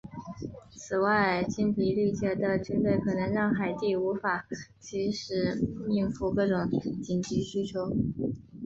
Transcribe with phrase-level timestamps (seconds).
[0.75, 4.47] 此外精疲力竭的军队可能让海地无法
[4.79, 6.67] 即时应付各种
[7.03, 7.95] 紧急需求。